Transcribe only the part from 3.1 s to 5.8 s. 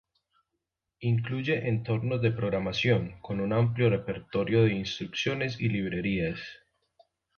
con un amplio repertorio de instrucciones y